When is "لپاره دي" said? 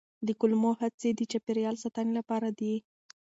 2.19-2.73